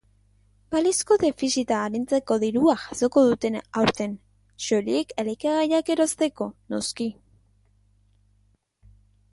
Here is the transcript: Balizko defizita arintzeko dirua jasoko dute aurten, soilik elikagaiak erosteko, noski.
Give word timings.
Balizko 0.75 1.17
defizita 1.23 1.81
arintzeko 1.89 2.37
dirua 2.43 2.75
jasoko 2.85 3.25
dute 3.27 3.51
aurten, 3.83 4.17
soilik 4.69 5.15
elikagaiak 5.25 5.93
erosteko, 5.97 6.51
noski. 6.75 7.11